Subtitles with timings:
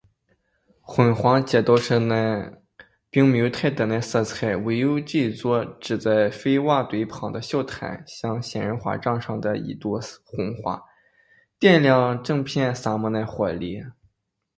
[0.81, 2.57] 昏黄色系的街道上，
[3.11, 10.81] 并没有太多的色彩，唯有这座支在废瓦堆旁的小摊，像仙人掌上的一朵红花，
[11.59, 13.83] 点亮了整片沙漠的活力。